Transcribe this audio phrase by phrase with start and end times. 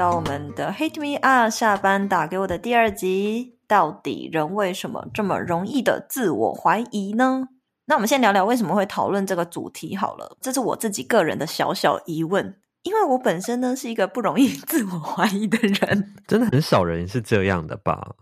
[0.00, 3.58] 到我们的 Hate Me Up 下班打给我的第二集。
[3.68, 7.48] 到底人为什么这么容易的自我怀疑呢？
[7.84, 10.38] 那我们先聊聊为什么会讨论这个主题好了。
[10.40, 16.14] 这是我自己个人的小小疑问，因为我本身呢是一个不容易自我怀疑的人。
[16.26, 18.14] 真的很少人是这样的吧？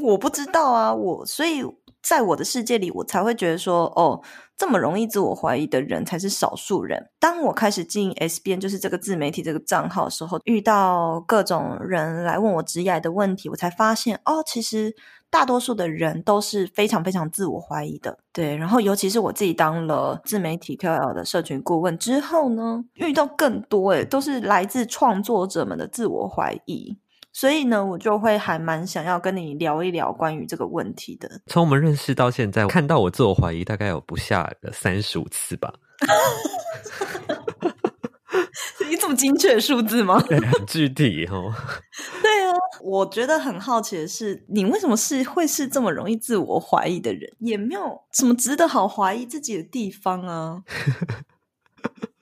[0.00, 1.62] 我不知道啊，我所以
[2.02, 4.22] 在我的世界里，我才会觉得说，哦，
[4.60, 7.08] 这么容易自我怀疑的人才是少数人。
[7.18, 14.94] 当我开始经营 S 边，就是这个自媒体这个账号的时候，遇到各种人来问我职业的问题，我才发现，哦，其实
[15.30, 18.18] 大多数的人都是非常非常自我怀疑的。
[18.34, 26.98] 对，然后尤其是我自己当了自媒体 KOL 的社群顾问之后呢，遇到更多诶，都是来自创作者们的自我怀疑。
[27.32, 31.40] 所以呢，我就会还蛮想要跟你聊一聊关于这个问题的。
[31.46, 35.72] 从我们认识到现在，看到我自我怀疑大概有不下个三十五次吧。
[38.88, 40.18] 你这么精确的数字吗？
[40.18, 41.54] 很具体哦。
[42.20, 47.30] 对啊，我觉得很好奇的是，你为什么是会是这么容易自我怀疑的人？
[47.38, 50.62] 也没有什么值得好怀疑自己的地方啊。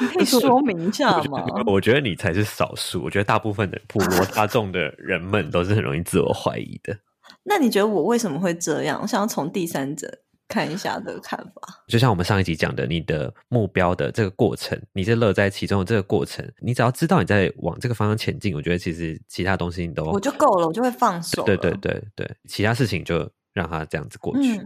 [0.00, 1.44] 你可以说明一下吗？
[1.66, 3.02] 我觉得你才是少数。
[3.02, 6.96] 我觉得大部分的普罗大众的人们都是很容易自我怀疑的。
[7.44, 8.98] 那你觉得我为什么会这样？
[9.02, 10.08] 我想要从第三者
[10.48, 11.84] 看一下的看法。
[11.86, 16.46] 就像我们上一集讲的，你的目标的这个过程，你是乐在其中的这个过程。
[16.60, 21.42] 你只要知道你在往这个方向前进，我觉得其实其他东西你都我就够了，我就会放手。
[21.44, 24.60] 对对对对，其他事情就让它这样子过去。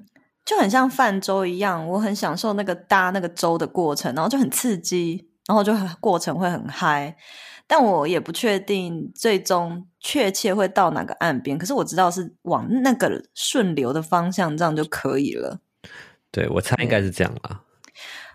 [0.45, 7.17] 就很像泛舟一样，我很享受那个搭那个舟的过程，然后就很刺激，然后就很过程会很嗨，
[7.67, 15.61] 但我也不确定最终确切会到哪个岸边，可是我知道是往那个顺流的方向，这样就可以了。
[16.31, 17.63] 对，我猜应该是这样吧。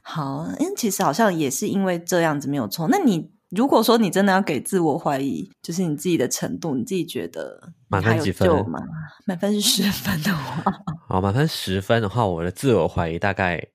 [0.01, 2.87] 好，因为其实好像也是因为这样子没有错。
[2.89, 3.31] 那你？
[3.49, 8.79] 如果说你真的要给自我怀疑，就是你自己的程度，你自己觉得满分几分吗？
[9.25, 10.63] 满分是十分的话，
[11.07, 13.65] 好，满分十分的话，我的自我怀疑大概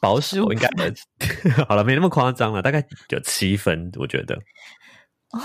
[0.00, 0.68] 保守应该
[1.68, 4.34] 好了，没那么夸张了，大概有七分，我觉得。
[5.32, 5.40] 哦，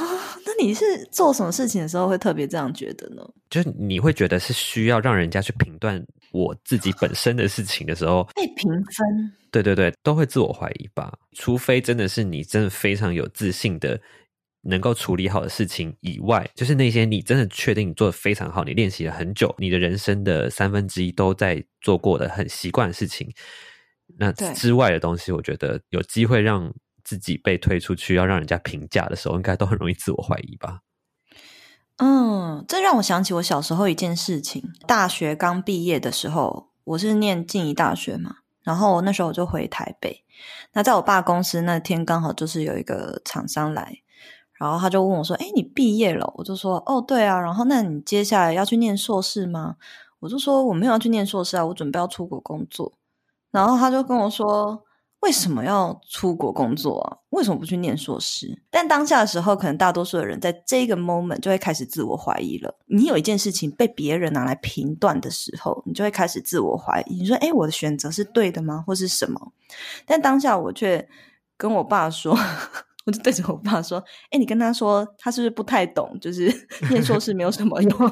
[0.45, 3.23] 那你是做什么事情的时候会特别这样觉得呢？
[3.49, 9.33] 就是你会觉得是需要让人家去评断我自己本身的事情的时候被评分。
[9.51, 11.13] 对对对，都会自我怀疑吧。
[11.33, 13.99] 除非真的是你真的非常有自信的，
[14.63, 23.31] 能够处理好的事情以外，就是那些你真的确定你做的非常好，你练习了很久，你的人生的三分之一都在做过的很习惯的事情，
[24.17, 30.79] 那之外的东西，我觉得有机会让自己被推出去，要让人家评价的时候，应该都很容易自我怀疑吧。
[31.97, 34.63] 嗯，这让我想起我小时候一件事情。
[34.87, 38.37] 大学刚毕业的时候，我是念静宜大学嘛。
[38.63, 40.23] 然后那时候我就回台北，
[40.71, 44.01] 那在我爸公司那天刚好就是有一个厂商来，
[44.53, 49.75] 然后他就问我说：“哎，你毕业了？”我就说：“哦，对啊。”然后那你接下来要去念硕士吗？
[50.19, 52.93] 我就说：“我没有要去念硕士啊，我准备要出国工作。”
[53.51, 54.83] 然后他就跟我说。
[55.23, 57.17] 为什么要出国工作啊？
[57.29, 58.61] 为什么不去念硕士？
[58.69, 62.77] 但当下的时候，可能大多数的人在这个 moment 就会开始自我怀疑了。
[62.87, 67.21] 你有一件事情被别人拿来评断的时候，你就会开始自我怀疑。
[67.21, 68.83] 你说：“哎，我的选择是对的吗？
[68.85, 69.53] 或是什么？”
[70.05, 71.07] 但当下我却
[71.55, 72.37] 跟我爸说，
[73.07, 76.17] 我就对着我爸说：“哎，你跟他说，他是不是不太懂？
[76.19, 76.51] 就是
[76.91, 77.91] 念硕士没有什么用。”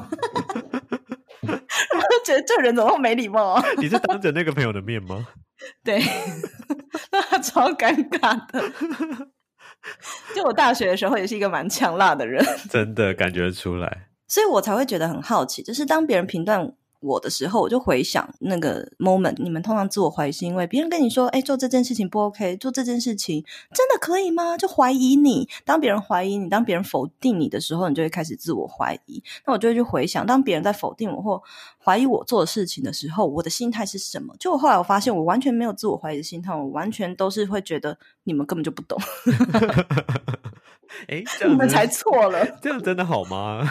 [1.42, 3.62] 我就觉得这人怎么没礼貌啊？
[3.76, 5.26] 你是当着那个朋友的面吗？
[5.84, 6.02] 对。
[7.10, 8.62] 那超尴尬的，
[10.34, 16.72] 就我大学的时候也是一个蛮强辣的人， 真的感觉出来，所以我才会觉得很好奇，就是当别人评断。
[17.02, 19.34] 我的时候，我就回想那个 moment。
[19.38, 25.48] 你们通常自我怀疑是因为别人跟你说：“哎，做这件事情不 OK，做这件事情真的可以吗？”就怀疑你。
[25.64, 29.22] 当别人怀疑你，当别人否定你的时候，你就会开始自我怀疑。
[29.46, 31.42] 那我就会去回想，当别人在否定我或
[31.84, 34.34] 怀疑我做的事情的时候，我的心态是什么？
[34.38, 38.98] 就后来我发现，我完全没有自我怀疑的心态，我完全都是会觉得你们根本就不懂。
[41.08, 42.46] 哎，你们才错了。
[42.60, 43.66] 这样真的好吗？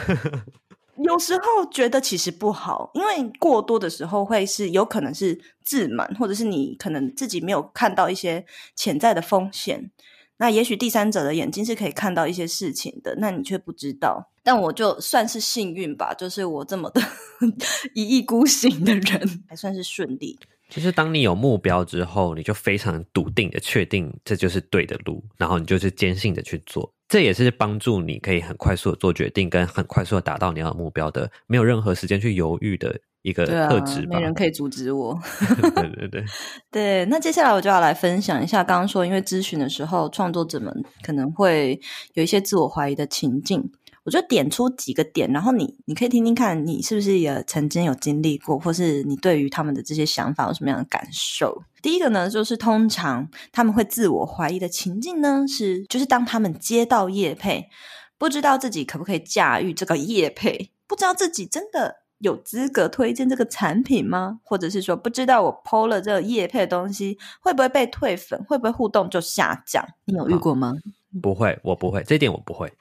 [1.03, 8.45] 有时候觉得其实不好，因为过多的时候会是有可能是自满，或者是你可能自己没有看到一些
[8.75, 9.91] 潜在的风险。
[10.37, 14.31] 那也许第三者的眼睛是可以看到一些事情的，那你却不知道。
[14.43, 17.01] 但我就算是幸运吧，就是我这么的
[17.93, 20.39] 一意孤行的人，还算是顺利。
[20.67, 26.91] 就是当你有目标之后，你就非常笃定的确定这就是对的路，然后你就是坚信的去做。
[27.11, 34.15] 这也是帮助你可以很快速的做决定，跟很快速的达到你要的目标的，没有任何时间去犹豫的一个特质，吧。
[34.15, 35.19] 没人可以阻止我。
[35.75, 36.25] 对对对，
[36.71, 40.73] 对，那接下来我就要来分享一下，刚刚说，因为咨询的时候，创作者们
[41.03, 41.77] 可能会
[42.13, 43.69] 有一些自我怀疑的情境，
[44.03, 51.63] 我就点出几个点，然后你你可以听听看，你是不是也曾经有经历过，或是你对于他们的这些想法有什么样的感受？
[51.81, 57.69] 第一个呢，就是通常他们会自我怀疑的情境呢，是就是当他们接到业配，
[58.17, 64.39] 不知道自己可不可以驾驭这个业配，不知道自己真的有资格推荐这个产品吗？
[64.43, 69.87] 或者是说不知道我 PO 了这个叶配的东西会不会被退粉，会不会互动就下降？
[70.05, 70.73] 你有遇过吗？
[71.21, 72.71] 不会，我不会，这一点我不会。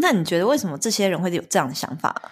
[0.00, 2.30] 那你觉得为什么这些人会有这样的想法？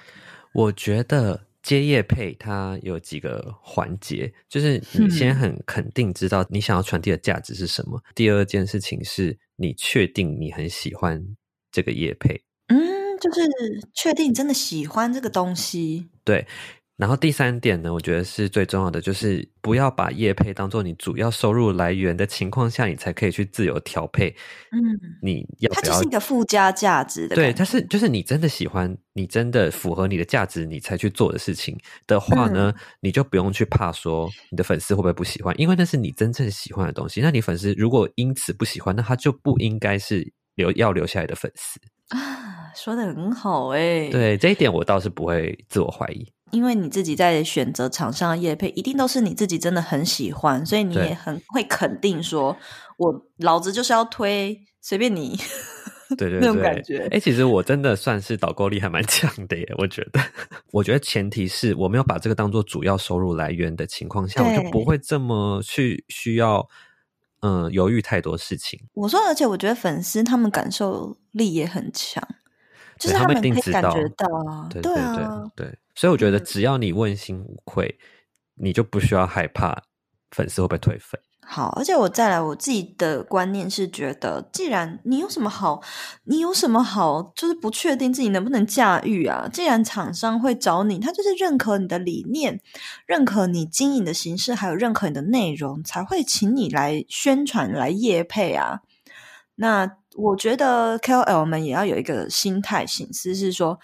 [0.52, 8.00] 我觉得接业配它有几个环节，就是你先很肯定知道你想要传递的价值是什么。
[8.14, 11.22] 第二件事情是你确定你很喜欢
[11.70, 13.40] 这个业配，嗯，就是
[13.92, 16.08] 确定真的喜欢这个东西。
[16.24, 16.46] 对。
[16.96, 24.34] 然后第三点呢，我觉得是最重要的，就是不要把业配当做你主要收入来源的情况下，你才可以去自由调配。
[24.72, 24.80] 嗯，
[25.22, 26.08] 你要要它就是一？
[26.08, 37.20] 个附加价值的对，它是就是你真的喜欢，你真的符合你的价值，你才去做的事情的话呢，你就不用去怕说你的粉丝会不会不喜欢，因为那是你真正喜欢的东西。
[37.20, 41.78] 那你粉丝如果因此不喜欢，那他就不应该是留要留下来的粉丝。
[42.08, 42.16] 啊，
[42.76, 46.26] 说的很好哎、，对这一点，我倒是不会自我怀疑。
[46.52, 52.56] 因为你自己在选择厂商的业配，一定都是你自己真的很喜欢，所以你也很会肯定说，
[52.98, 55.36] 我老子就是要推，随便你。
[56.16, 60.20] 对对对，那种感觉哎、其实我真的算是导购力还蛮强的耶，我觉得。
[60.70, 66.64] 我觉得前提是我没有把这个当做主要收入来源的情况下，我就不会这么去需要
[67.40, 68.78] 嗯犹豫太多事情。
[68.94, 72.22] 我说，而且我觉得粉丝他们感受力也很强，
[72.98, 77.98] 就是他们们可以一定知道感觉到啊，对对啊，对对，所以我觉得嗯只要你问心无愧，
[78.54, 79.82] 你就不需要害怕
[80.30, 81.20] 粉丝会不会退粉。
[81.48, 85.80] 好，而且我再来，我自己的观念是觉得，既然你有什么好，
[86.24, 89.48] 你有什么好，就是不确定自己能不能驾驭啊。
[89.52, 92.60] 既然厂商会找你，他就是认可你的理念，
[93.06, 98.80] 认可你经营的形式，还有认可你的内容，才会请你来宣传、来业配啊。
[99.54, 103.78] 那我觉得 KOL 们也要有一个心态醒思，是说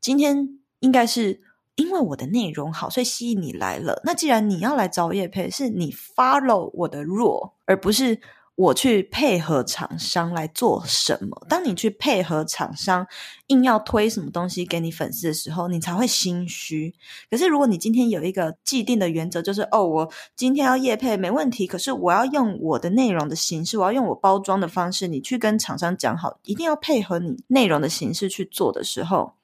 [0.00, 1.40] 今天应该是
[1.76, 4.00] 因为我的内容好，所以吸引你来了。
[4.04, 8.20] 那既然你要来找叶配，是你 follow 我的弱，而不是
[8.58, 11.46] 我去配合厂商来做什么。
[11.48, 13.06] 当你去配合厂商
[13.46, 16.92] 硬要推什么东西给你粉丝的时候，你才会心虚。
[17.30, 29.34] 可是如果你今天有一个既定的原则，就是哦，我今天要业配没问题，可是我要用我的内容的形式，我要用我包装的方式，你去跟厂商讲好，一定要配合你内容的形式去做的时候，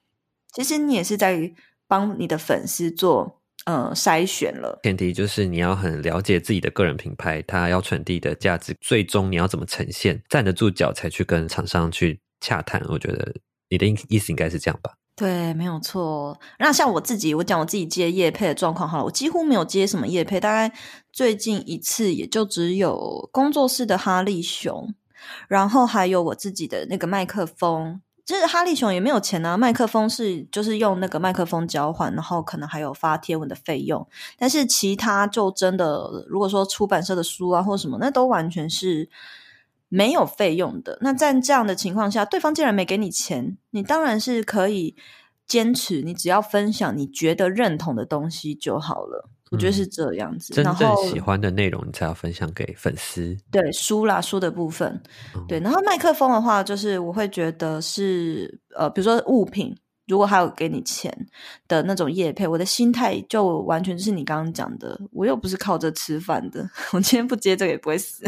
[0.53, 1.53] 其实你也是在
[1.87, 4.79] 帮你的粉丝做呃筛选了。
[4.83, 12.81] 前提就是你要很了解自己的个人品牌，它要传递的价值，最终你要怎么呈现，站得住脚才去跟厂商去洽谈。
[12.87, 13.33] 我觉得
[13.69, 14.93] 你的意意思应该是这样吧？
[15.17, 16.37] 对，没有错。
[16.59, 20.75] 那像我自己，我讲我自己接业配的状况好了，我几乎没有接什么业配，大概
[21.13, 24.93] 最近一次也就只有工作室的哈利熊，
[25.47, 28.01] 然后还有我自己的那个麦克风。
[28.25, 39.07] 就是哈利熊也没有钱啊，麦克风是就是用那个麦克风交换，然后可能还有发贴文的费用，但是其他就真的，如果说出版社的书啊或什么，那都完全是
[39.89, 40.97] 没有费用的。
[41.01, 44.95] 那在这样的情况下，对方既然没给你钱，你当然是可以
[45.45, 49.29] 坚持，你只要分享你觉得认同的东西就好了。
[49.55, 50.53] 我觉得是这样子。
[50.53, 53.35] 真正喜欢的内容，你才要分享给粉丝。
[53.51, 55.01] 对书啦书的部分，
[55.33, 59.75] 嗯对，然后麦克风的话，就是我会觉得是呃，比如说物品，
[60.07, 61.11] 如果还有给你钱
[61.67, 68.23] 的那种业配，我的心态就完全是你刚刚讲的，我又不是靠这吃饭的，我今天不接这个也不会死。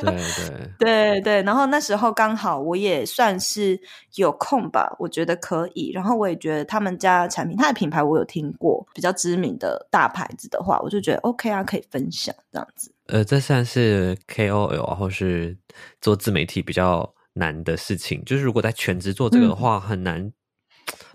[0.78, 3.80] 对，对对，然后那时候刚好我也算是
[4.16, 5.90] 有空吧，我觉得可以。
[5.92, 12.92] 然后我也觉得他们家的产品，它的品牌我有听过，比较知名的大牌子的话，我就觉得 OK 啊，可以分享这样子。
[13.06, 15.56] 呃，这算是 KOL 啊或是
[16.00, 18.22] 做自媒体比较难的事情。
[18.24, 20.32] 就是如果在全职做这个的话，很难，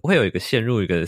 [0.02, 1.06] 会有一个陷入一个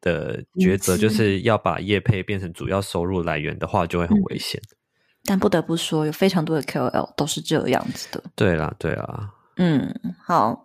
[0.00, 4.60] 的抉择，就是要把业配变成主要收入来源的话，就会很危险。
[5.24, 8.22] 但不得不说，有非常多的 KOL 都是这样子的。
[8.36, 9.92] 对啦，对啦，嗯，
[10.22, 10.62] 好，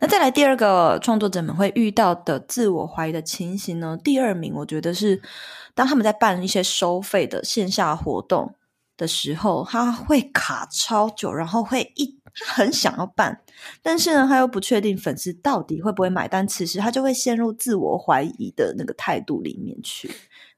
[0.00, 3.98] 那再来第二个创作者们会遇到的自我怀疑的情形呢？
[4.02, 5.20] 第二名，我觉得是
[5.74, 8.54] 当他们在办一些收费的线下活动
[8.96, 13.40] 的时候，他会卡超久，然后会一他很想要办，
[13.82, 20.10] 但是呢，他又不确定粉丝到底会不会买单，此时他就会陷入自我怀疑的那个态度里面去。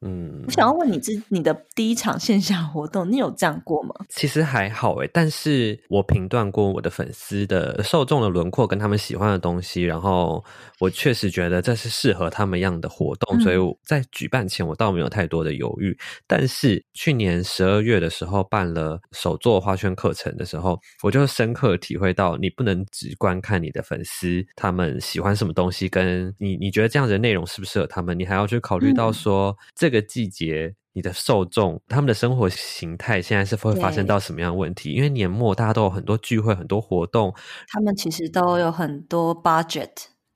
[0.02, 3.94] 嗯我，想要问你，这你的第一场线下活动，你有这样过吗？
[4.08, 10.42] 其实还好诶，但是我评断过我的粉丝的受众的轮廓跟他们喜欢的东西，然后
[10.80, 15.96] 我确实觉得这是适合他们样的活动，嗯所以我在举办前我倒没有太多的犹豫。
[16.26, 30.74] 但是去年十二月的时候办了手作花圈课程的时候，我就深刻体会到，你不能只观看你的粉丝他们喜欢什么东西，跟你你觉得这样子的内容适不适合他们，你还要去考虑到嗯说、这个季节。
[30.92, 34.90] 你的受众，他们的生活形态现在是会发生到什么样的问题？
[34.90, 37.32] 因为年末大家都有很多聚会、很多活动，
[37.68, 39.90] 他们其实都有很多 budget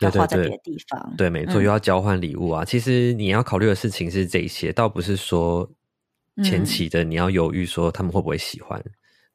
[0.04, 1.14] 要花在别的地方。
[1.16, 2.64] 对，没错，嗯又要交换礼物啊。
[2.64, 5.68] 其实你要考虑的事情是这些，倒不是说
[6.42, 8.82] 前嗯期的你要犹豫说他们会不会喜欢。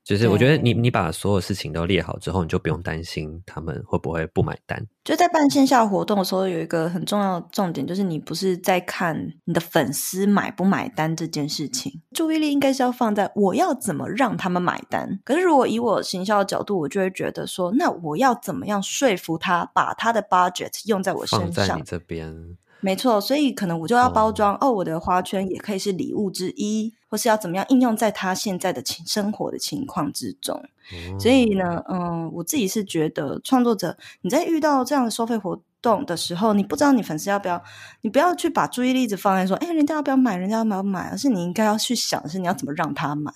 [0.10, 4.84] 就是我觉得你你把所有事情都列好之后，你就不用担心他们会不会不买单。
[5.04, 15.20] 就在办线下活动的时候，有一个很重要的重点，就是你不是在看你的粉丝买不买单这件事情，注意力应该是要放在我要怎么让他们买单。
[15.24, 21.84] 可是如果以我行销的角度，我就会觉得说，那我要怎么样说服他把他的 budget 用在我身上放在你？
[21.84, 30.56] 这边，没错，所以可能我就要包装哦我的花圈也可以是礼物之一，或是要怎么样应用在他现在的情生活的情况之中。
[30.56, 37.62] 哦所以呢，嗯，我自己是觉得创作者你在遇到这样的收费活动的时候，你不知道你粉丝要不要，
[38.02, 43.32] 你不要去把注意力一直放在说，哎，人家要不要买，人家要不要买，而是你应该要去想的是你要怎么让他买。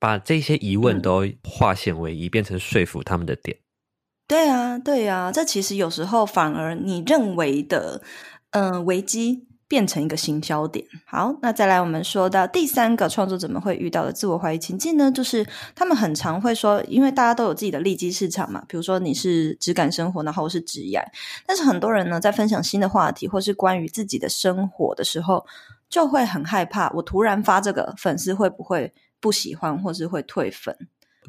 [0.00, 3.58] 把这些疑问嗯都化险为夷，变成说服他们的点。
[4.28, 8.02] 对啊，对啊，这其实有时候反而你认为的，
[8.56, 10.86] 嗯、危机变成一个行销点。
[11.04, 21.04] 好，那再来我们说到第三个创作者们会遇到的自我怀疑情境呢，就是他们很常会说，因为大家都有自己的利基市场嘛，比如说你是质感生活，然后是职业，
[21.44, 25.44] 但是很多人呢在分享新的话题或是关于自己的生活的时候，
[25.90, 30.74] 就会很害怕，我突然发这个粉丝会不会不喜欢，或是会退粉？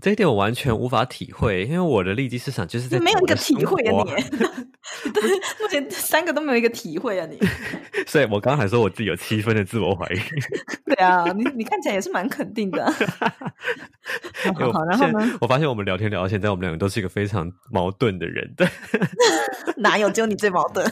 [0.01, 4.11] 这一点我完全无法体会，因为我的利基市场就是在没有一个体会啊活你，
[5.11, 5.23] 对，
[5.61, 7.37] 目前三个都没有一个体会啊你。
[8.05, 10.19] 所以我刚刚还说我自己有七分的自我怀疑。
[10.85, 12.93] 对啊，你你看起来也是蛮肯定的 啊、
[14.71, 15.37] 好然后现呢？
[15.41, 18.53] 我发现我们聊天聊到现在，我们两个都是一个非常矛盾的人。
[18.55, 18.67] 对，
[19.77, 20.85] 哪有只有你最矛盾？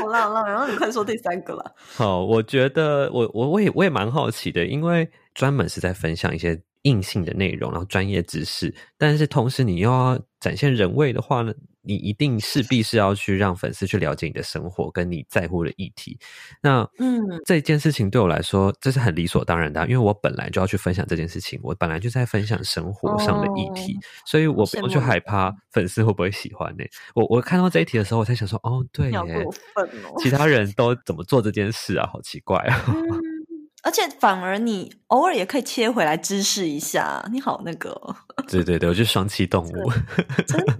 [0.00, 1.74] 好啦好啦，然后你快说第三个了。
[1.94, 11.52] 好，我觉得我我我也我也蛮好奇的，因为专门是在分享一些硬性的内容，然后专业知识，但是同时你又要展现人味的话呢，
[11.82, 16.18] 你一定势必是要去让粉丝去了解你的生活跟你在乎的议题。
[16.62, 29.46] 那嗯，这件事情对我来说，这是很理所当然的啊、因为我本来就要去分享这件事情，我本来就在分享生活上的议题，所以我不用去害怕粉丝会不会喜欢呢、我我看到这一题的时候，我才想说，哦，对耶。
[30.18, 32.08] 其他人都怎么做这件事啊？
[32.12, 32.84] 好奇怪啊！
[32.88, 33.20] 嗯，
[33.86, 38.16] 而且反而你偶尔也可以切回来知识一下，你好那个哦、
[38.50, 39.92] 对对对，我就是双栖动物。
[40.44, 40.74] 真的。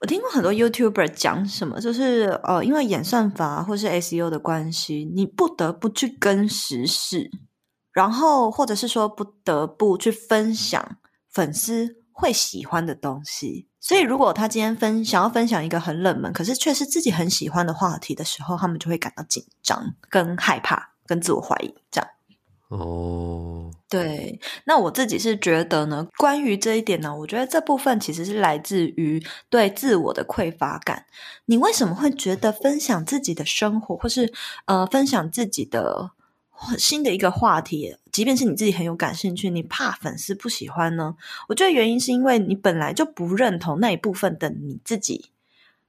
[0.00, 7.28] 我听过很多 YouTuber 讲什么，就是呃，因为演算法或是 SEO 的关系，你不得不去跟时事，
[7.92, 10.96] 然后或者是说不得不去分享
[11.28, 13.68] 粉丝会喜欢的东西。
[13.80, 22.08] 所以，如果他今天分想要分享一个很冷门，可是却是自己很喜欢的话题的时候，他们就会感到紧张、跟害怕、跟自我怀疑，这样。
[22.68, 31.06] 哦，对，那我自己是觉得呢，关于这一点呢，我觉得这部分其实是来自于对自我的匮乏感。
[31.46, 34.30] 你为什么会觉得分享自己的生活，或是
[34.66, 36.10] 呃分享自己的
[36.76, 41.16] 新的一个话题，即便是你自己很有感兴趣，你怕粉丝不喜欢呢？
[41.48, 45.30] 我觉得原因是因为你本来就不认同那一部分的你自己，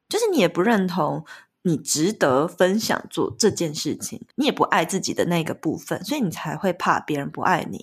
[0.07, 1.25] 就是你也不认同。
[1.69, 7.77] 你值得分享做这件事情，你也不爱自己的那个部分，所以你才会怕别人不爱你。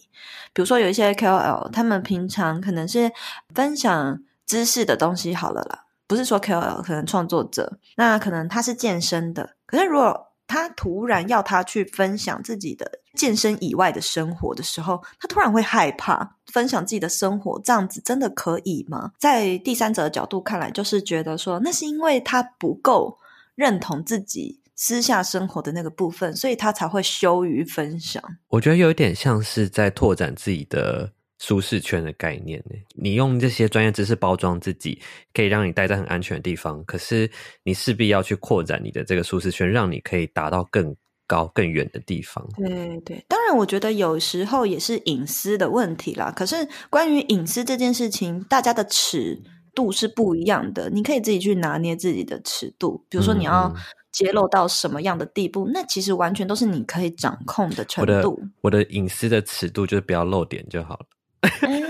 [0.53, 3.13] 比如说有一些 KOL，他们平常可能是
[3.55, 19.13] 分享知识的东西好了啦，不是说 KOL，可能创作者，那可能他是健身的，可是如果他突然要他去分享自己的健身以外的生活的时候，他突然会害怕分享自己的生活，这样子真的可以吗？
[19.19, 23.19] 在第三者的角度看来，就是觉得说，那是因为他不够
[23.57, 28.23] 认同自己私下生活的那个部分，所以他才会羞于分享。
[28.49, 32.77] 我觉得有一点像是在拓展自己的舒适圈的概念呢。
[32.95, 35.01] 你用这些专业知识包装自己，
[35.33, 37.31] 可以让你待在很安全的地方，可是
[37.63, 40.95] 你势必要去扩展你的这个舒适圈，让你可以达到更
[41.27, 42.47] 高、更远的地方。
[42.57, 46.31] 对对，当然，我觉得有时候也是隐私的问题啦。
[46.37, 49.43] 可是关于隐私这件事情，大家的尺
[49.77, 53.05] 度是不一样的，你可以自己去拿捏自己的尺度。
[53.09, 53.77] 比如说，你要嗯
[54.11, 58.43] 揭露到什么样的地步，那其实完全都是你可以掌控的程度。
[58.63, 61.07] 我的隐私的尺度就是不要露点就好了。
[61.43, 61.83] 哎，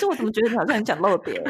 [0.00, 1.40] 这我怎么觉得你好像很讲漏点？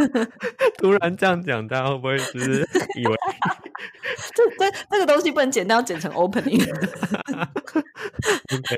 [0.78, 2.60] 突然这样讲，大家会不会就是
[3.00, 3.16] 以为
[4.36, 6.68] 这这这个东西不能剪掉，要剪成 opening，OK？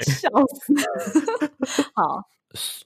[0.06, 0.72] 笑死。
[1.94, 2.22] 好，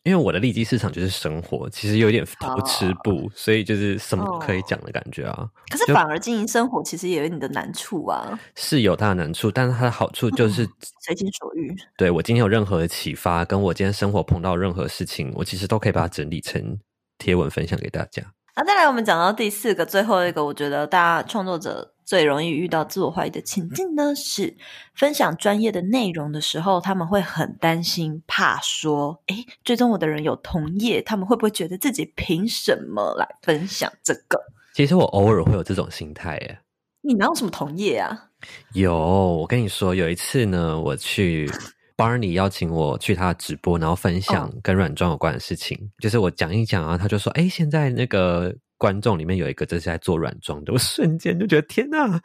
[0.02, 5.49] 因为我的利基市场就是生活，其实有点偷吃步，所以就是什么都可以讲的感觉啊。
[5.70, 10.68] 可是反而经营生活其实也有你的难处啊，是有它的难处，但是它的好处就是，
[11.02, 11.75] 随心所欲。
[11.96, 16.78] 对我今天有任何的启发，跟我今天生活碰到任何事情，我其实都可以把它整理成
[17.18, 18.23] 贴文分享给大家。
[18.54, 24.56] 那再来，我们讲到第四个，最后一个，我觉得大家创作者最容易遇到自我怀疑的情境呢，是
[24.94, 34.40] 分享专业的内容的时候，他们会很担心，怕说，诶，追踪我的人有同业，他们会不会觉得自己凭什么来分享这个？
[34.72, 36.60] 其实我偶尔会有这种心态，耶。
[37.02, 38.30] 你哪有什么同业啊？
[38.72, 41.50] 有，我跟你说，有一次呢，我去
[41.96, 45.90] Barney 邀请我去他的直播，然后分享跟软装有关的事情。
[45.98, 50.73] 就是我讲一讲啊，他就说：“哎，现在那个观众里面有一个就是在做软装的。
[50.75, 52.21] ”我瞬间就觉得天哪，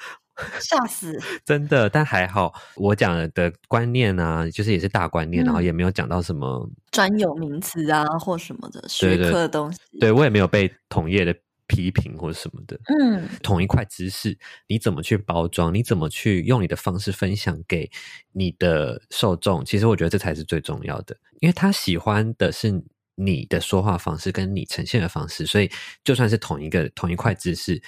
[0.60, 1.18] 吓死！
[1.46, 9.80] 真的，但还好，我讲的观念啊，就是也是大观念，嗯然后也没有讲到什么专有名词啊，或什么的学科的东西。
[10.00, 11.36] 对我也没有被同业的
[11.68, 12.80] 批评或者什么的。
[12.88, 15.74] 嗯同一块知识，你怎么去包装？
[15.74, 17.90] 你怎么去用你的方式分享给
[18.32, 19.64] 你的受众？
[19.64, 22.84] 其实我觉得这才是最重要的，因为他喜欢的是
[23.24, 25.70] 你的说话方式跟你呈现的方式，所以
[26.04, 27.82] 就算是同一个同一块知识。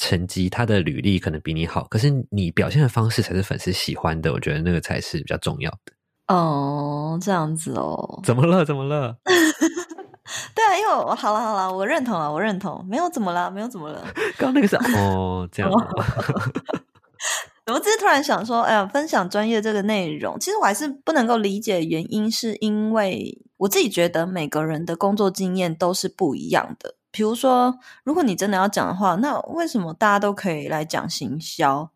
[0.00, 4.32] 成绩，他的履历可能比你好，可是你表现的方式才是粉丝喜欢的。
[4.32, 5.92] 我觉得那个才是比较重要的。
[6.28, 8.20] 哦，这样子哦。
[8.22, 8.64] 怎么了？
[8.64, 9.16] 怎么了？
[10.54, 14.06] 对啊，因为我好了好了，我认同了，我认同，没有怎么了，没有怎么了。
[14.38, 15.88] 刚刚那个是哦，这样啊、
[17.72, 26.94] 我只是突然想说，哎呀，分享专业这个内容，其实我还是不能够理解原因，是因为我自己觉得每个人的工作经验都是不一样的。
[27.10, 31.90] 比如说，如果你真的要讲的话，那为什么大家都可以来讲行销？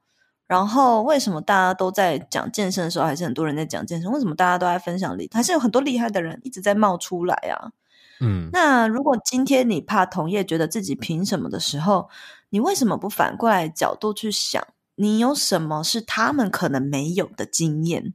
[0.47, 4.11] 然后为什么大家都在讲健身的时候，还是很多人在讲健身？
[4.13, 5.31] 为什么大家都在分享厉？
[5.33, 7.73] 还是有很多厉害的人一直在冒出来啊？
[8.21, 12.11] 嗯，那如果今天你怕同业觉得自己凭什么的时候，
[12.51, 14.63] 你为什么不反过来角度去想，
[15.03, 18.15] 你有什么是他们可能没有的经验，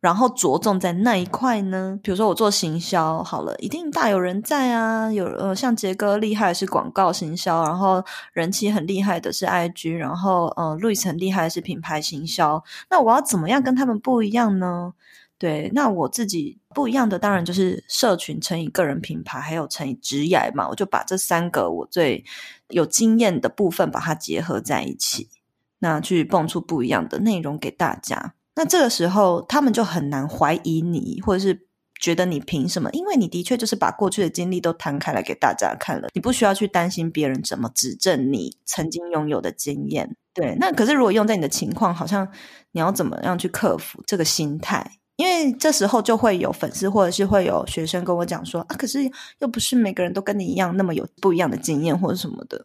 [0.00, 1.96] 然后着重在那一块呢？
[2.02, 14.92] 比如说我做行销好了，一定大有人在啊，有呃像杰哥厉害是广告行销，然后人气很厉害的是 IG，然后呃路易斯很厉害是品牌行销，那我要怎么样跟他们不一样呢？
[15.38, 20.68] 对，那我自己不一样的，当然就是社群乘以个人品牌，还有乘以职业嘛。
[20.68, 22.24] 我就把这三个我最
[22.68, 25.28] 有经验的部分，把它结合在一起，
[25.84, 28.32] 那去蹦出不一样的内容给大家。
[28.54, 31.66] 那这个时候，他们就很难怀疑你，或者是
[32.00, 32.88] 觉得你凭什么？
[32.92, 40.16] 因为你的确就是把过去的经历都摊开来给大家看了，你不需要去担心别人怎么指正你曾经拥有的经验。
[40.32, 42.26] 对，那可是如果用在你的情况，好像
[42.72, 44.98] 你要怎么样去克服这个心态？
[45.16, 48.98] 因为这时候就会有粉丝或者是会有学生跟我讲说啊，可是
[49.40, 52.64] 又不是每个人都跟你一样那么有不一样的经验或者什么的，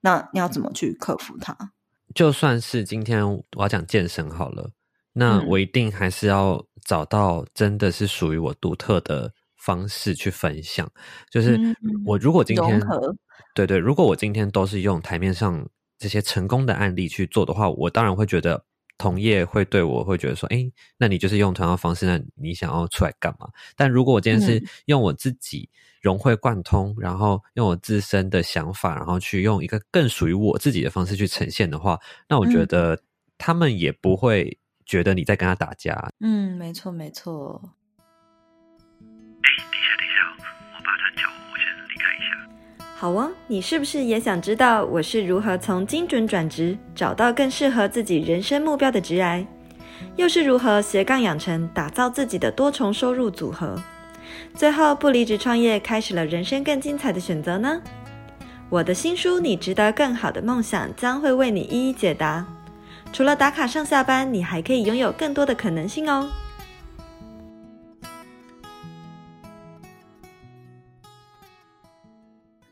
[0.00, 1.73] 那你要怎么去克服它？
[2.14, 4.70] 就算是今天我要讲健身好了，
[5.12, 10.88] 那嗯我一定还是要找到真的是属于我独特的方式去分享。
[11.30, 11.74] 就是嗯
[12.04, 12.80] 我如果今天
[13.54, 18.64] 对对，如果我今天都是用台面上这些成功的案例去做的话，我当然会觉得
[18.96, 23.48] 同业会对我会觉得说，哎，那你就是用同样的方式，那你想要出来干嘛？
[23.76, 25.68] 但如果我今天是嗯用我自己
[26.00, 33.00] 融会贯通，然后用我自身的想法，然后去用一个更属于我自己的方式去呈现的话，那我觉嗯得
[33.36, 36.10] 他们也不会觉得你在跟他打架。
[36.20, 37.74] 嗯，没错没错。
[43.04, 49.44] 好哦，你是不是也想知道我是如何从精准转职找到更适合自己人生目标的职涯，
[50.16, 53.78] 又是如何斜杠养成打造自己的多重收入组合，
[54.54, 57.78] 最后不离职创业，开始了人生更精彩的选择呢？
[58.70, 62.46] 我的新书《你值得更好的梦想》将会为你一一解答。
[63.12, 66.26] 除了打卡上下班，你还可以拥有更多的可能性哦。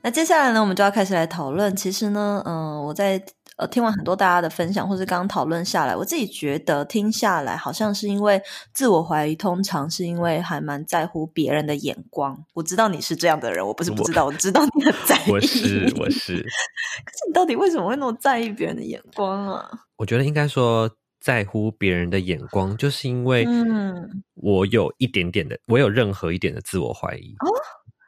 [0.02, 1.74] 那接下来呢，我们就要开始来讨论。
[1.76, 3.22] 其实呢，嗯、我在
[3.56, 12.36] 呃听完很多大家的分享，或是刚刚讨论下来，我自己觉得听下来，好像是因为自我怀疑，通常是因为还蛮在乎别人的眼光。
[12.54, 15.30] 我知道你是这样的人，我不是不知道，我知道你很在意。
[15.30, 19.70] 我是我是，可是你到底为什么会那么在意别人的眼光啊？
[19.98, 27.36] 我觉得应该说，在乎别人的眼光，就是因为嗯我有一点点的，我有任何一点的自我怀疑。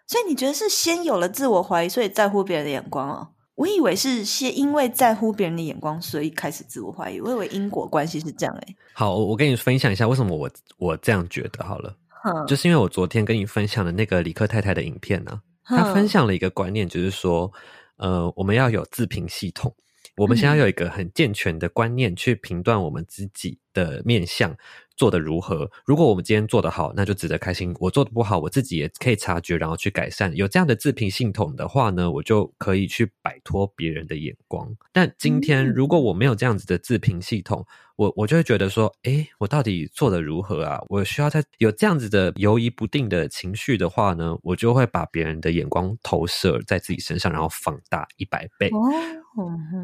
[0.07, 3.29] 所以你觉得是先有了自我怀疑，所以在乎别人的眼光哦？
[3.55, 7.21] 我以为是先因为在乎别人的眼光，所以开始自我怀疑。
[7.21, 17.51] 我以为因果关系是这样哎、好，我我跟你分享一下为什么我我这样觉得好了，哼，就是因为我昨天跟你分享的那个李克太太的影片呢、她哼分享了一个观念，就是说，
[17.97, 19.73] 呃，我们要有自评系统，
[20.17, 24.57] 我们先要有一个很健全的观念去评断我们自己的面相
[24.97, 25.71] 做的如何。
[25.85, 30.35] 如果我们今天做得好，那就值得开心；我做的不好，我自己也可以察觉，然后去改善。
[30.35, 34.75] 有这样的自评系统的话呢，我就可以去摆脱别人的眼光。
[34.93, 40.81] 但今天嗯如果我没有这样子的自评系统，我我就会觉得说，诶，我到底做的如何啊？
[40.89, 48.71] 我需要在有这样子的犹疑不定的情绪的话呢，我就会把别人的眼光投射在自己身上，然后放大一百倍。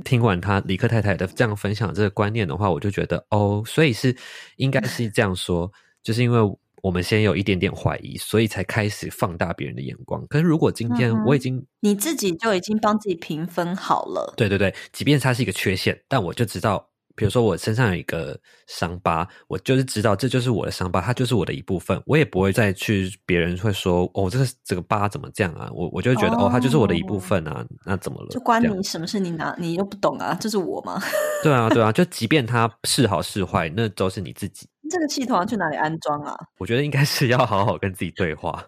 [0.04, 4.16] 听完他李克太太的这样分享这个观念的话，我就觉得哦，所以是
[4.56, 5.70] 应该是这样说，
[6.02, 6.38] 就是因为
[6.82, 10.26] 我们先有一点点怀疑，所以才开始放大别人的眼光。
[10.28, 14.34] 可是如果今天我已经、你自己就已经帮自己评分好了。
[14.36, 16.89] 对对对，即便它是一个缺陷，但我就知道，
[17.20, 18.34] 比如说我身上有一个
[18.66, 25.68] 伤疤，我就是知道这就是我的伤疤，它就是我的一部分，我也不会再去别人会说哦，这个这个疤怎么这样啊？
[25.74, 28.28] 我我就觉得哦它就是我的一部分啊，那怎么了？
[28.30, 29.20] 就关你什么事？
[29.20, 30.98] 你哪你又不懂啊，这是我吗？
[31.44, 34.66] 对啊对啊，就即便它是好是坏，那都是你自己。
[34.88, 38.64] 这个系统要去哪里安装啊我觉得应该是要好好跟自己对话，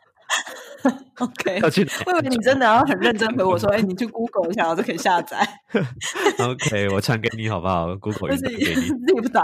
[1.18, 5.38] OK，要去我以为你真的要很认真回我说， 哎、你去 Google 一下，我就可以下载。
[6.38, 8.86] OK，我传给你好不好？Google 就云是传给你。
[8.88, 9.42] 自己不当。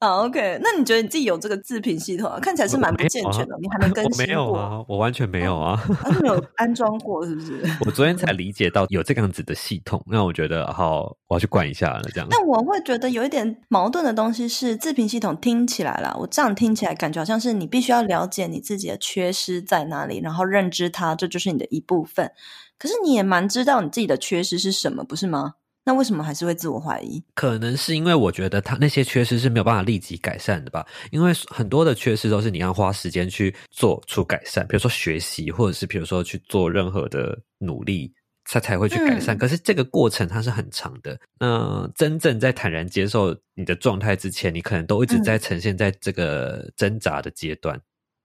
[0.00, 2.40] 啊，OK，那你觉得你自己有这个自评系统啊？
[2.40, 5.72] 看起来是蛮不健全的，你还没更我新过，没有啊，我完全没有啊。
[6.02, 7.60] 啊没有安装过是不是？
[7.84, 12.02] 我昨天才理解到有这个样子的系统，让我觉得好，我要去管一下了。
[12.14, 22.32] 这样，但我会觉得有一点矛盾的东西是，自评系统听起来啦，我这样听起来感觉好像是你必须要了解你自己的缺失在哪里，然后认知它，这就是你的一部分。
[22.78, 25.56] 可是你也蛮知道你自己的缺失是什么，不是吗？
[25.84, 27.22] 那为什么还是会自我怀疑？
[27.34, 38.12] 可能是因为我觉得他那些缺失是没有办法立即改善的吧，因为很多的缺失都是你要花时间去做出改善，比如说学习，或者是比如说去做任何的努力。
[38.52, 41.16] 他才会去改善，嗯可是这个过程它是很长的。
[41.38, 47.80] 那真正在坦然接受你的状态之前，你可能都一直嗯在呈现在这个挣扎的阶段、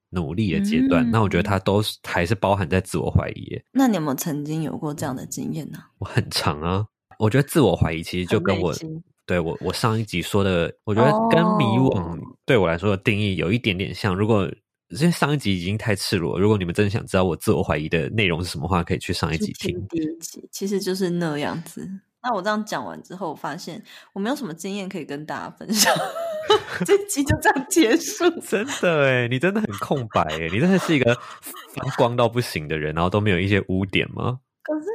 [0.10, 1.06] 努力的阶段。
[1.06, 3.62] 嗯那我觉得它都是还是包含在自我怀疑。
[3.72, 5.78] 那你有没有曾经有过这样的经验呢？
[6.00, 6.88] 我很长啊，
[7.20, 8.74] 我觉得自我怀疑其实就跟我
[9.26, 14.16] 对我我上一集说的，我觉得跟迷惘哦对我来说的定义有一点点像。
[14.16, 14.50] 如果
[14.90, 19.88] 因为上一集已经太赤裸，如果你们真的想知道我自我怀疑的内容是什么话，可以去上一集去听。
[19.88, 21.90] 第一集，其实就是那样子。
[22.22, 23.82] 那我这样讲完之后，我发现
[24.14, 25.94] 我没有什么经验可以跟大家分享，
[26.86, 28.30] 这集就这样结束。
[28.48, 31.16] 真的哎，你真的很空白哎，你真的是一个
[31.74, 34.40] 发光到不行的人，然后都没有一些污点吗？
[34.64, 34.88] 可是，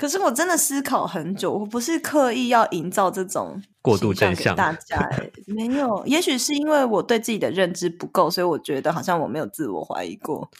[0.00, 6.02] 可是我真的思考很久，我不是刻意要营造这种过度形象大家、欸，没有。
[6.08, 10.50] 也许是因为我对自己的认知不够，所以我觉得好像我没有自我怀疑过。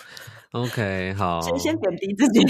[0.52, 2.46] OK，好，先先贬低自己。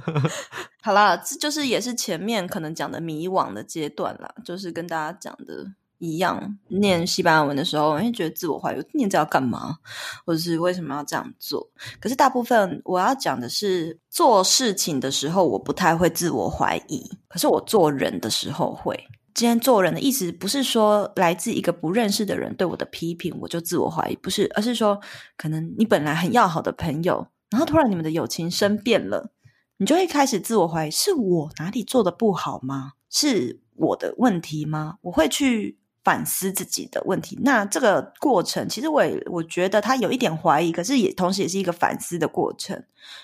[0.84, 5.64] 好啦，这就是也是前面可能讲的迷惘的阶段啦，就是跟大家讲的
[6.02, 6.58] 一样。
[6.68, 9.78] 念西班牙文的时候，因为觉得自我怀疑，念这要干嘛，
[10.26, 11.70] 或者是为什么要这样做？
[12.00, 19.06] 可是大部分我要讲的是，做事情的时候我不太会自我怀疑，可是我做人的时候会。
[19.34, 25.00] 今天做人的意思不是说来自一个不认识的人对我的批评我就自我怀疑，不是，而是说
[25.38, 29.32] 可能你本来很要好的朋友，然后突然你们的友情生变了，
[29.78, 32.92] 你就会开始自我怀疑：是我哪里做的不好吗？
[33.08, 34.98] 是我的问题吗？
[35.00, 37.38] 我会去反思自己的问题。
[37.42, 42.82] 那这个过程，其实我也我觉得他有一点怀疑，可是也同时也是一个反思的过程。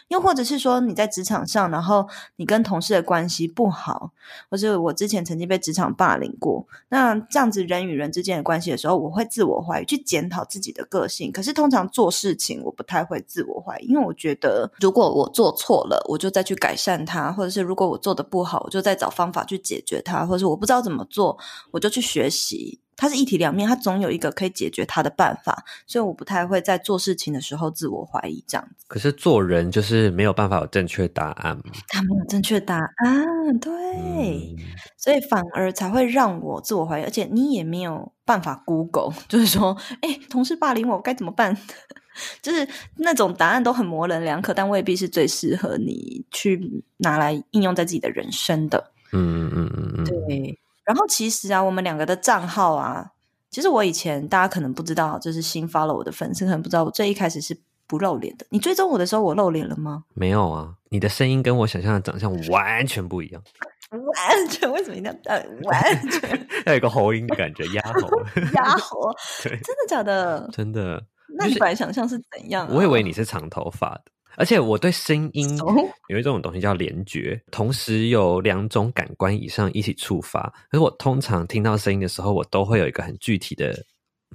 [0.09, 4.11] 又或者是说你在职场上，然后你跟同事的关系不好，
[4.51, 11.31] 或者我之前曾经被职场霸凌过，那这样子人与人之间的关系的时候，我会自我怀疑，去检讨自己的个性。
[11.31, 21.39] 可是通常做事情，我不太会自我怀疑，因为我觉得如果我做错了，我就再去改善它；或者是如果我做的不好，我就再找方法去解决它；或者是我不知道怎么做，
[21.71, 22.68] 我就去学习。
[22.97, 28.85] 它是一体两面，它总有一个可以解决它的办法，所以我不太会在做事情的时候自我怀疑这样子。
[28.89, 34.57] 可是做人就是没有办法有正确答案嘛，他没有正确答案，对，嗯
[34.97, 41.57] 所以反而才会让我自我怀疑，而且你也没有办法 Google， 就是说，哎，同事霸凌我该怎么办？
[42.43, 48.91] 就是那种答案都很模棱两可，但未必是最适合你去拿来应用在自己的人生的。
[49.13, 53.11] 嗯嗯嗯嗯，对，然后其实啊，我们两个的账号啊，
[53.51, 57.55] 其实我以前大家可能不知道，就是新 follow 我的粉丝可能不知道，我最一开始是
[57.87, 58.47] 不露脸的。
[58.49, 60.05] 你追踪我的时候，我露脸了吗？
[60.15, 63.43] 没有啊，你的声音跟我想象的长相完全不一样，
[63.91, 68.09] 完全为什么一定要呃完全 要有一个喉音的感觉，压喉。
[68.55, 69.13] 压喉？
[69.43, 70.49] 对，真的假的？
[70.51, 71.05] 真的。
[71.37, 72.73] 那你本来想象是怎样、啊？
[72.75, 74.05] 我以为你是长头发的，
[74.39, 75.75] 而且我对声音哦
[76.09, 80.41] 有一种东西叫联觉，同时有两种感官以上一起触发。
[80.71, 83.73] 可是我通常听到声音的时候，我都会有一个很具体的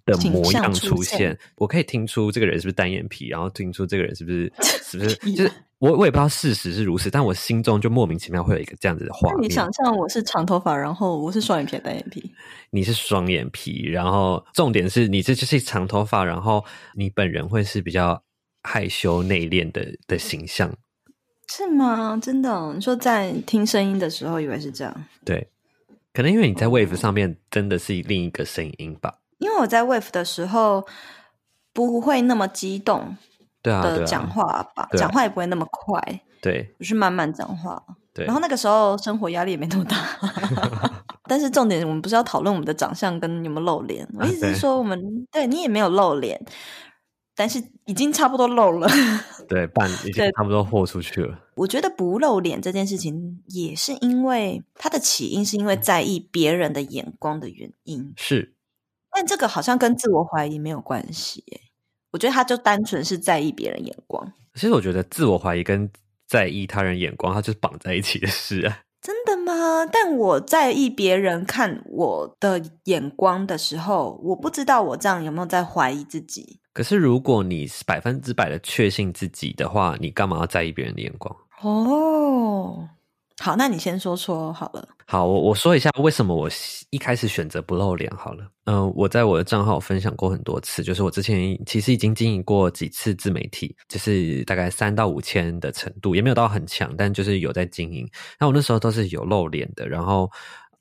[0.05, 1.37] 的模样向出出现。
[1.55, 4.51] 我可以听出这个人是不是单眼皮，然后听出这个人是不是
[4.83, 9.49] 是不是就是我我也不知道事实是如此，但我心中就莫名其妙会有一个这样子的画面。
[9.49, 12.23] 你想象我是长头发，然后我是双眼皮、单眼皮，
[12.71, 16.63] 你是双眼皮，然后重点是你这就是长头发，然后
[16.93, 18.21] 你本人会是比较
[18.63, 20.71] 害羞内敛的的形象。
[21.51, 22.17] 是吗？
[22.21, 25.05] 真的哦、你说在听声音的时候，以为是这样？
[25.23, 25.49] 对，
[26.13, 29.19] 可能因为你在 Wave 上面真的是另一个声音吧。
[29.37, 30.87] 因为我在 Wave 的时候
[31.73, 33.17] 不会那么激动
[33.61, 37.83] 对啊，的讲话吧，讲话也不会那么快，对就是慢慢讲话。
[38.13, 39.97] 对，然后那个时候生活压力也没那么大，
[41.27, 44.99] 但是重点我们不是要讨论我们的长相跟有没有露脸，我意思是说我们
[45.31, 46.39] 对你也没有露脸，
[47.35, 48.87] 但是已经差不多露了。
[49.47, 51.37] 对半已经差不多豁出去了。
[51.55, 58.55] 我觉得不露脸这件事情，也是因为它的起因是因为在意别人的眼光的原因，是，
[59.11, 61.61] 但这个好像跟自我怀疑没有关系耶。
[62.11, 65.89] 我觉得他就单纯是在意别人眼光，其实我觉得自我怀疑跟
[66.27, 68.81] 在意他人眼光，它就是绑在一起的事啊。
[69.01, 69.85] 真的吗？
[69.85, 76.59] 但我在意别人看我的眼光的时候，我不知道我这样有没有在怀疑自己。
[76.73, 81.35] 可是如果你是百分之百的确信自己的话，你干嘛要在意别人的眼光？
[81.61, 82.89] 哦，
[83.39, 84.87] 好，那你先说说好了。
[85.05, 86.49] 好，我我说一下为什么我
[86.89, 88.49] 一开始选择不露脸好了。
[88.65, 98.09] 嗯、我在我的账号分享过很多次，就是我之前其实已经经营过几次自媒体，就是大概三到五千的程度，也没有到很强，但就是有在经营。
[98.39, 100.31] 那我那时候都是有露脸的，然后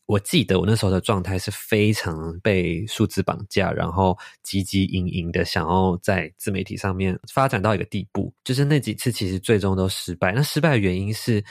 [0.07, 10.33] 我记得我那时候的状态是非常被数字绑架，然后汲汲营营的想要在自媒体上面发展到一个地步，就是那几次其实最终都失败。
[10.33, 11.45] 那失败的原因是。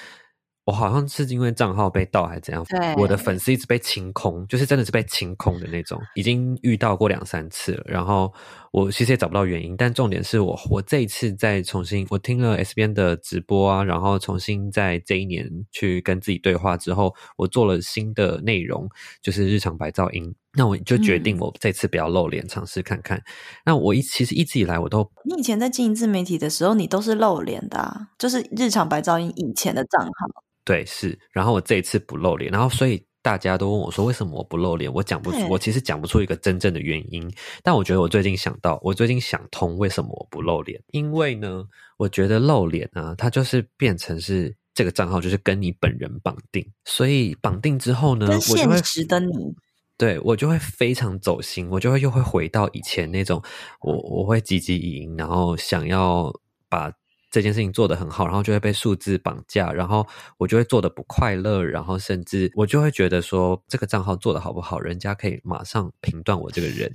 [0.66, 7.84] 我好像是因为账号被盗还是怎样对，我的粉丝一直被清空，就是真的是被清空的那种，已经遇到过两三次了。
[7.88, 8.32] 然后
[8.72, 18.88] 我其实也找不到原因，但重点是我我这一次再重新我听了 S 边的直播啊，然后重新在这一年去跟自己对话之后，我做了新的内容，
[19.22, 20.36] 就是日常白噪音。
[20.54, 23.22] 那我就决定嗯我这次不要露脸，尝试看看。
[23.66, 30.44] 那我一其实一直以来我都你以前在经营自媒体的时候，你都是露脸的、啊，就是日常白噪音以前的账号。
[30.64, 31.18] 对，是。
[31.32, 34.92] 然后我这一次不露脸，然后所以大家都问我说为什么我不露脸？
[34.94, 37.32] 我讲不出，我其实讲不出一个真正的原因。
[37.64, 41.64] 但我觉得我最近想到，我最近想通为什么我不露脸，因为呢，
[41.98, 49.56] 我觉得露脸啊，它就是变成是这个账号就是跟你本人绑定，所以绑定之后呢，现实的你，
[50.02, 53.40] 对我就会非常走心，我就会又会回到以前那种，
[53.82, 56.34] 我我会积极营，然后想要
[56.68, 56.92] 把
[57.30, 60.04] 这件事情做得很好，然后就会被数字绑架，然后
[60.40, 66.92] 我就会做的不快乐，然后甚至我就会觉得说这个账号做的好不好，人家可以马上评断我这个人，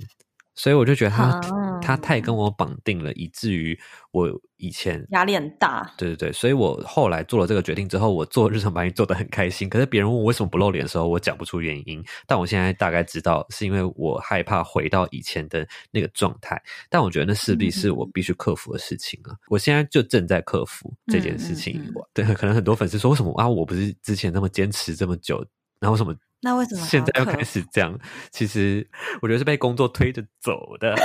[0.57, 1.41] 所以我就觉得他、啊
[1.79, 3.79] 他太跟我绑定了，以至于
[4.11, 5.89] 我以前压力很大。
[5.95, 9.69] 对对对，所以我后来做了这个决定之后，我做日常白音做的很开心。
[9.69, 12.03] 可是别人问我为什么不露脸的时候，我讲不出原因。
[12.25, 16.61] 但我现在大概知道，是因为我害怕回到以前的那个状态。
[16.89, 19.37] 但我觉得那势必是我必须克服的事情啊！
[19.49, 21.73] 我现在就正在克服这件事情。
[21.77, 23.47] 嗯嗯嗯对，可能很多粉丝说，为什么啊？
[23.47, 25.37] 我不是之前那么坚持这么久，
[25.79, 27.97] 然后为什么那为什么还现在又开始这样？
[28.31, 28.87] 其实
[29.21, 30.95] 我觉得是被工作推着走的。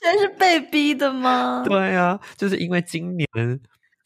[0.00, 1.62] 现在是被逼的吗？
[1.68, 3.26] 对啊，就是因为今年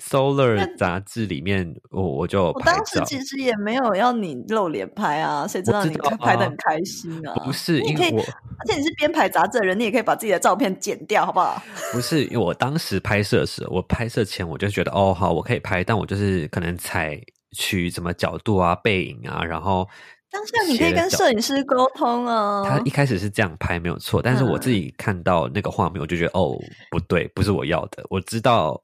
[0.02, 7.34] Solar 杂志里面，我我就有我，当时其实也没有要你露脸拍啊，谁知道你拍的很开心啊？
[7.44, 11.62] 不是你可以，因为我而且你是编排杂志的人，你也可以把自己的照片剪掉，好不好？
[11.92, 17.20] 不是因为我当时拍摄时，我拍摄前我就觉得哦好，我可以拍，但我就是可能采
[17.52, 19.88] 取什么角度啊、背影啊，然后
[20.30, 22.62] 当下你可以跟摄影师沟通啊。
[22.66, 26.58] 他一开始是这样拍没有错，但是我自嗯己看到那个画面，我就觉得哦
[26.90, 28.04] 不对，不是我要的。
[28.08, 28.82] 我知道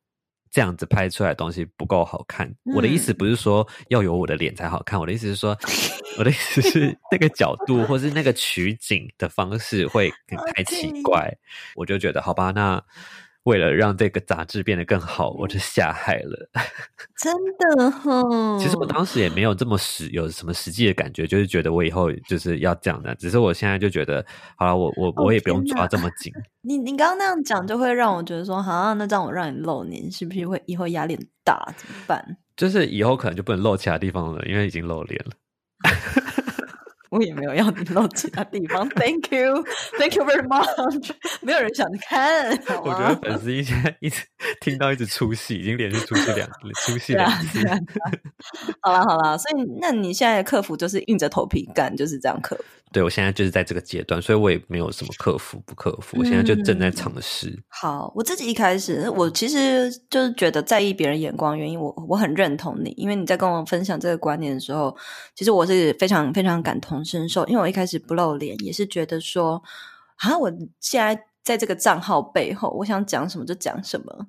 [0.50, 2.50] 这样子拍出来的东西不够好看。
[2.74, 5.56] 我的意思嗯不是说要有我的脸才好看，我的意思是说，
[6.18, 10.12] 我的意思是那个角度或是那个取景的方式会
[10.54, 11.32] 太奇怪。
[11.74, 12.82] 我就觉得好吧，那
[13.48, 16.50] 为了让这个杂志变得更好，我就下海了。
[17.16, 18.22] 真的哈，
[18.60, 23.14] 其实我当时也没有这么实有什么实际的感觉，就是觉得我以后就是要这样的。
[23.14, 24.24] 只是我现在就觉得，
[24.56, 26.30] 好了，我我我也不用抓这么紧。
[26.60, 31.72] 你你刚刚那样讲，就会让我觉得说，好，那这样我让你露脸，是不是会以后压力很大？
[31.78, 32.36] 怎么办？
[32.54, 35.32] 就是以后可能就不能露其他地方了，因为已经露脸了。
[37.10, 41.10] 我也没有要你露其他地方， Thank you，Thank you very much。
[41.42, 42.50] 没有人想看，
[42.82, 44.24] 我觉得粉丝一直一直
[44.60, 46.48] 听到一直出戏，已经连续出戏两
[46.84, 47.66] 出戏两次。
[48.80, 52.62] 好了好了，所以那你现在克服就是硬着头皮干，就是这样克服。
[52.90, 57.62] 对，我现在就是在这个阶段，所以我也没有什么克服不克服，我现在就正在尝试。
[57.68, 64.96] 好，我自己一开始，我其实就是觉得在意别人眼光原因，我我很认同你，因为你在跟我分享这个观念的时候，
[65.34, 69.62] 其实我是非常非常感同身受，因为我一开始不露脸，也是觉得说，
[70.16, 74.28] 啊，我现在在这个账号背后，我想讲什么就讲什么，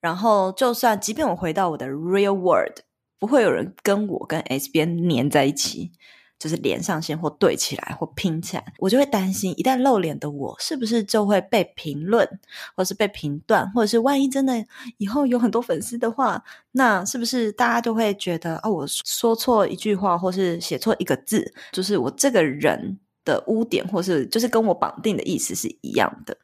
[0.00, 2.80] 然后就算即便我回到我的 real world，
[3.20, 5.92] 不会有人跟我跟 S 边粘在一起。
[6.40, 12.26] 就是连上线或对起来或拼起来，我就会担心，一旦露脸的我是不是就会被评论，
[12.74, 14.64] 或是被评断，或者是万一真的
[14.96, 26.34] 以后有很多粉丝的话，那是不是大家就会觉得啊，我说错一句话，或是写错一个字，就是我这个人的污点，或是就是跟我绑定的意思是一样的。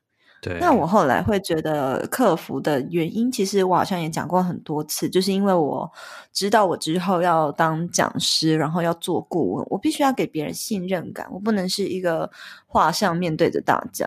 [0.61, 5.91] 那我后来会觉得克服的原因，其实我好像也讲过很多次，就是因为我
[6.33, 12.31] 知道我之后要当讲师，然后要做顾问，我必须要给别人信任感，我不能是一个
[12.67, 14.07] 画像面对着大家，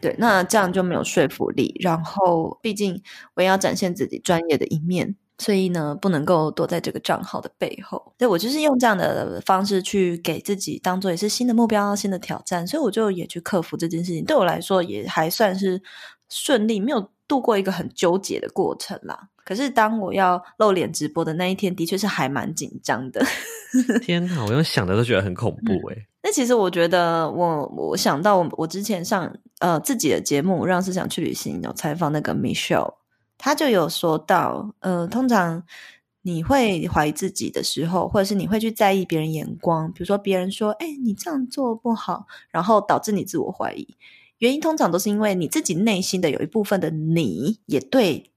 [0.00, 1.76] 对，那这样就没有说服力。
[1.80, 3.00] 然后，毕竟
[3.34, 5.14] 我也要展现自己专业的一面。
[5.38, 8.12] 所以呢，不能够躲在这个账号的背后。
[8.18, 14.24] 对我就是用这样的方式去给自己当做也是新的目标、新的挑战，所以我就也去克服这件事情。
[14.24, 15.80] 对我来说也还算是
[16.28, 19.28] 顺利，没有度过一个很纠结的过程啦。
[19.44, 23.24] 可是当我要露脸直播的那一天，的确是还蛮紧张的。
[24.02, 25.96] 天哪，我用想的都觉得很恐怖哎。
[26.22, 32.97] 那其实我觉得，我我想到我我之前上呃自己的节目《让思想去旅行》有采访那个 Michelle。
[33.38, 35.62] 他就有说到，呃，通常
[36.22, 43.96] 你会怀疑自己的时候，或者是你会去在意别人眼光，比如说别人说，哎，你这样做不好，然后导致你自我怀疑，
[44.38, 48.32] 原因通常都是因为你自己内心的有一部分的你也对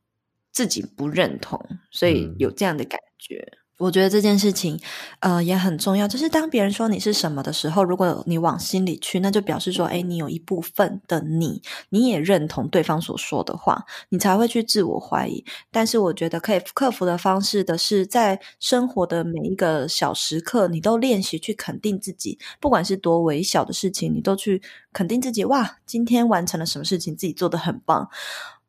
[0.52, 1.60] 自己不认同，
[1.90, 3.58] 所以有这样的感觉。
[3.82, 4.80] 我觉得这件事情，
[5.22, 6.08] 呃，也很重要。
[6.08, 15.44] 就是当别人说你是什么的时候，如果你往心里去，那就表示说，哎，你有一部分的你，你也认同对方所说的话，你才会去自我怀疑。
[15.72, 24.62] 但是，我觉得可以克服的方式的是，在生活的每一个小时刻，你都练习去肯定自己，不管是多微小的事情，你都去
[24.94, 25.44] 肯定自己。
[25.46, 28.10] 哇，今天完成了什么事情，自己做的很棒。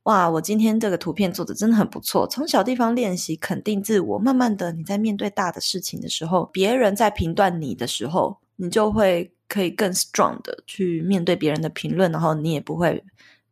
[0.05, 2.27] 哇，我今天这个图片做的真的很不错。
[2.27, 13.05] 从小地方练习，肯定自我，慢慢的，你在面对大的事情的时候，别人在评断你的时候，你就会可以更 strong 的去面对别人的评论，然后你也不会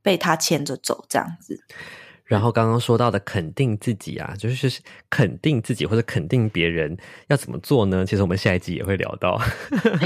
[0.02, 1.62] 被他牵着走，这样子。
[2.31, 8.07] 然后刚刚说到的肯定自己啊，就是肯定自己或者肯定别人要怎么做呢？
[8.07, 9.37] 其实我们下一集也会聊到。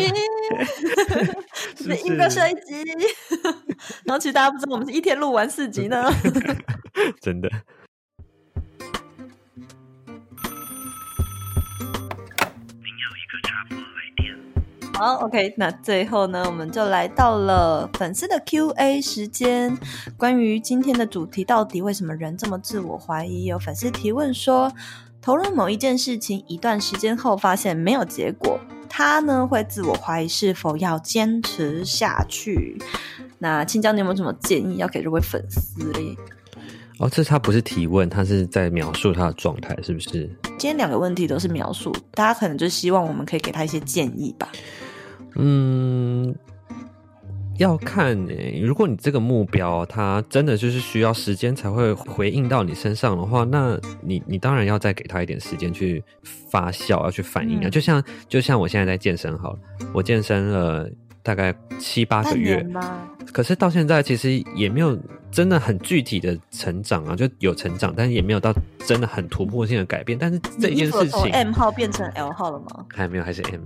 [1.77, 2.83] 是应该下一集。
[4.07, 6.11] 然后其实大家不知道，我们是一天录完四集呢。
[7.21, 7.51] 真的。
[14.97, 19.77] 好，OK，那最后呢，我们就来到了粉丝的 Q&A 时间。
[20.17, 23.47] 关于今天的主题，到底为什么人这么自我怀疑？
[23.47, 24.73] 有粉丝提问说，
[25.21, 32.79] 投入某一件事情一段时间后，发现没有结果，他呢会自我怀疑是否要坚持下去？
[33.39, 36.17] 那青椒，你有没有什么建议要给这位粉丝嘞？
[37.01, 40.31] 哦，这他不是提问，他是在描述他的状态，是不是？
[40.57, 44.51] 今天两个问题都是描述，大家可能就希望我们可以给他一些建议吧。
[45.35, 46.35] 嗯，
[47.59, 48.63] 要看诶。
[48.65, 56.03] 如果你这个目标，它真的就是需要时间才会回应到你身上的话，那你你当然要再给他一点时间去
[56.49, 57.69] 发酵，要去反应啊。
[57.69, 59.59] 就像就像我现在在健身好了，
[59.93, 60.89] 我健身了
[61.25, 62.65] 大概七八个月，
[63.33, 64.97] 可是到现在其实也没有。
[65.35, 68.55] 真的很具体的成长啊，就有成长，但是也没有到
[68.87, 70.17] 真的很突破性的改变。
[70.17, 72.87] 但是这一件事情，M 号变成 L 号了吗？
[72.95, 73.63] 还没有，还是 M。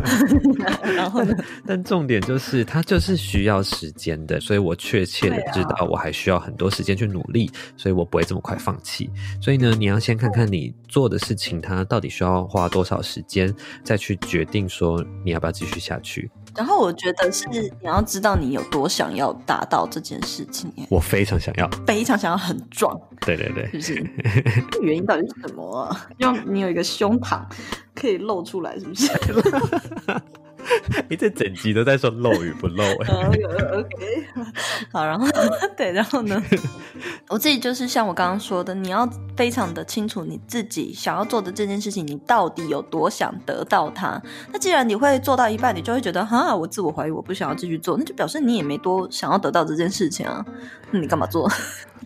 [0.96, 1.36] 然后呢？
[1.68, 9.10] 但重点就是，它就是需要时间的，所以我确切的知道，我还需要很多时间去努力，所以我不会这么快放弃。
[9.38, 16.30] 所以呢，你要先看看你做的事情，它到底需要花多少时间，再去决定说你要不要继续下去。
[16.54, 24.80] 然后我觉得是是你要知道你有多想要达到这件事情，我非常想要，非常想要很壮，对对对，是不是？
[24.82, 26.06] 原因到底是什么啊？
[26.18, 27.40] 要你有一个胸膛
[27.94, 29.10] 可以露出来，是不是？
[31.08, 33.08] 你这整集都在说漏与不漏哎。
[33.72, 34.26] OK，
[34.92, 35.26] 好，然后
[35.76, 36.42] 对，然后呢，
[37.28, 44.20] 我自己就是像我刚刚说的，你要非常的清楚你自己想要做的这件事情，你到底有多想得到它。
[44.52, 50.44] 那既然你会做到一半，你就会觉得哈，我自我怀疑，我不想要继续做，那就表示你也没多想要得到这件事情啊。
[50.90, 51.50] 那你干嘛做？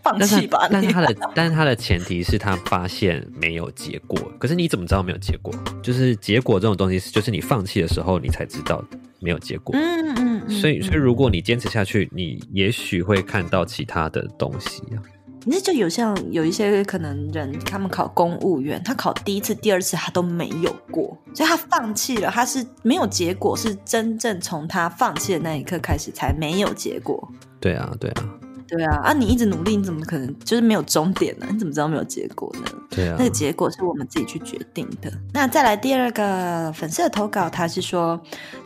[0.02, 0.66] 放弃吧。
[0.66, 5.52] 你但是他的但是他的前提是他发现没有结果，可是你怎么知道没有结果？
[5.82, 8.82] 就是结果这种东西是，就是你放弃的时候你才知道
[9.20, 9.74] 没有结果。
[9.76, 15.02] 嗯嗯嗯，所以，所以嗯如果你坚持下去，你也许会看到其他的东西啊。
[15.44, 27.32] 可是就有像有一些可能人，他们考公务员，他考第一次、第二次他都没有过，所以他放弃了，他是没有结果，是真正从他放弃的那一刻开始才没有结果。
[27.60, 28.24] 对啊，对啊，
[28.68, 31.46] 对啊，啊，你一直努力，你怎么可能就是没有终点呢？
[31.50, 32.62] 你怎么知道没有结果呢？
[32.90, 33.24] 对啊那。
[33.24, 35.12] 个结果是我们自己去决定的。
[35.32, 38.20] 那再来第二个粉丝的投稿，他是说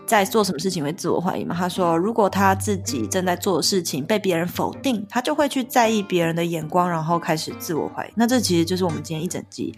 [0.06, 1.56] 在做什么事情会自我怀疑吗？
[1.58, 8.10] 他说，如果他自己正在做的事情被别人否定，他就会去在意别人的眼光，然后开始自我怀疑。
[8.14, 9.74] 那这其实就是我们今天一整集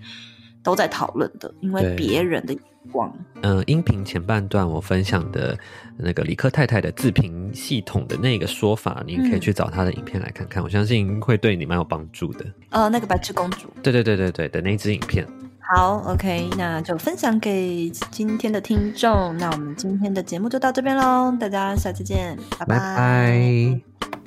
[0.62, 3.12] 都在讨论的，因为别人的眼光。
[3.42, 5.58] 嗯，音频前半段我分享的
[5.96, 12.46] 那个理科太太的自评系统的那个说法，你可以去找她的影片来看看，我相信会对你蛮有帮助的。
[12.70, 13.68] 呃，那个白痴公主。
[13.82, 15.26] 对对对对对的那支影片。
[15.74, 19.36] 好，OK，那就分享给今天的听众。
[19.38, 24.21] 那我们今天的节目就到这边喽，大家下次见，拜拜拜